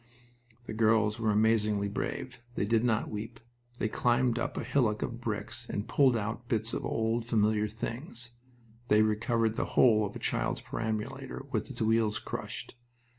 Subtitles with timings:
[0.65, 2.41] The girls were amazingly brave.
[2.55, 3.39] They did not weep.
[3.77, 8.31] They climbed up a hillock of bricks and pulled out bits of old, familiar things.
[8.87, 12.73] They recovered the whole of a child's perambulator, with its wheels crushed.